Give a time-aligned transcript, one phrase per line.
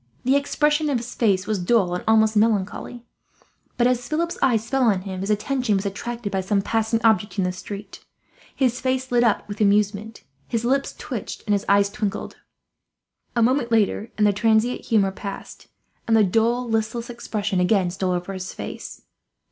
[0.23, 3.05] The expression of his face was dull and almost melancholy,
[3.77, 7.37] but as Philip's eye fell on him his attention was attracted by some passing object
[7.37, 8.03] in the street.
[8.55, 10.23] His face lit up with amusement.
[10.47, 12.37] His lips twitched and his eyes twinkled.
[13.35, 15.67] A moment later and the transient humour passed,
[16.07, 19.03] and the dull, listless expression again stole over his face.